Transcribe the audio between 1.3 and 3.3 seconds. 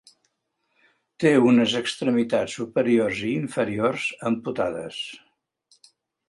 unes extremitats superiors